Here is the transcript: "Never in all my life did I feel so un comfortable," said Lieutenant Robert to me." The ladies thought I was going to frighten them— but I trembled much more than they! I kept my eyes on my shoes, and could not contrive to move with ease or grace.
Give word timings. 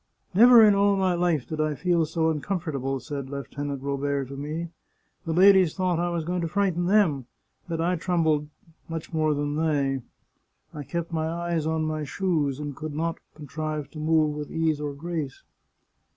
"Never 0.33 0.63
in 0.65 0.73
all 0.73 0.95
my 0.95 1.13
life 1.13 1.45
did 1.47 1.61
I 1.61 1.75
feel 1.75 2.07
so 2.07 2.31
un 2.31 2.41
comfortable," 2.41 2.99
said 2.99 3.29
Lieutenant 3.29 3.83
Robert 3.83 4.29
to 4.29 4.35
me." 4.35 4.69
The 5.25 5.31
ladies 5.31 5.75
thought 5.75 5.99
I 5.99 6.09
was 6.09 6.25
going 6.25 6.41
to 6.41 6.47
frighten 6.47 6.87
them— 6.87 7.27
but 7.69 7.79
I 7.79 7.97
trembled 7.97 8.49
much 8.89 9.13
more 9.13 9.35
than 9.35 9.57
they! 9.57 10.01
I 10.73 10.81
kept 10.81 11.13
my 11.13 11.29
eyes 11.29 11.67
on 11.67 11.85
my 11.85 12.03
shoes, 12.03 12.59
and 12.59 12.75
could 12.75 12.95
not 12.95 13.19
contrive 13.35 13.91
to 13.91 13.99
move 13.99 14.35
with 14.35 14.49
ease 14.49 14.81
or 14.81 14.93
grace. 14.95 15.43